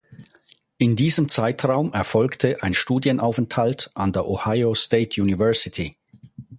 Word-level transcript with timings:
In 0.79 0.95
diesem 0.95 1.29
Zeitraum 1.29 1.93
erfolgte 1.93 2.63
ein 2.63 2.73
Studienaufenthalt 2.73 3.91
an 3.93 4.11
der 4.11 4.25
Ohio 4.27 4.73
State 4.73 5.21
University. 5.21 5.95